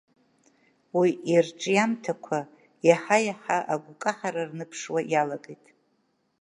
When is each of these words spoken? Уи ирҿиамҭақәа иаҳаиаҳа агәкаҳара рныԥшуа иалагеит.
Уи 0.97 1.09
ирҿиамҭақәа 1.31 2.37
иаҳаиаҳа 2.87 3.57
агәкаҳара 3.73 4.41
рныԥшуа 4.49 5.01
иалагеит. 5.11 5.65